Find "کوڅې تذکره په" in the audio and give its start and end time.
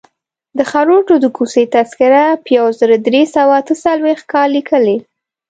1.35-2.49